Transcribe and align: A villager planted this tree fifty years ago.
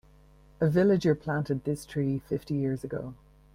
A 0.59 0.67
villager 0.67 1.13
planted 1.13 1.63
this 1.63 1.85
tree 1.85 2.23
fifty 2.27 2.55
years 2.55 2.83
ago. 2.83 3.13